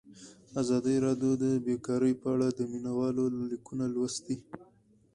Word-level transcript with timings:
ازادي 0.61 0.95
راډیو 1.05 1.31
د 1.43 1.45
بیکاري 1.65 2.13
په 2.21 2.27
اړه 2.35 2.47
د 2.57 2.59
مینه 2.71 2.91
والو 2.99 3.23
لیکونه 3.51 3.85
لوستي. 3.93 4.35